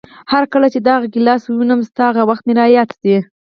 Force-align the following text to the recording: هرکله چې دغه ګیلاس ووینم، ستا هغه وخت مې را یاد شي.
هرکله 0.33 0.67
چې 0.73 0.79
دغه 0.87 1.05
ګیلاس 1.13 1.41
ووینم، 1.45 1.81
ستا 1.89 2.05
هغه 2.09 2.23
وخت 2.29 2.43
مې 2.47 2.53
را 2.59 2.65
یاد 2.75 2.89
شي. 3.01 3.15